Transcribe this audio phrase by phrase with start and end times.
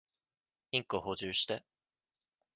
[0.71, 1.63] インク補充して。